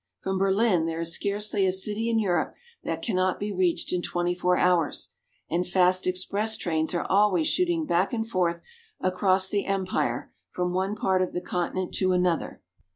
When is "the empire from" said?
9.47-10.73